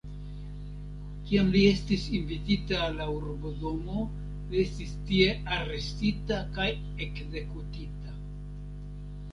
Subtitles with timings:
[1.25, 4.07] Kiam li estis invitita al la urbodomo,
[4.53, 6.69] li estis tie arestita kaj
[7.09, 8.21] ekzekutita.